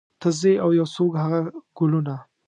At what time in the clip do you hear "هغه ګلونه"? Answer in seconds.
1.23-2.15